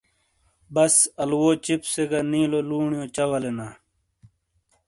[0.73, 3.67] بس آلوؤو چپسے گہ نیلو لونیو چہ والینا۔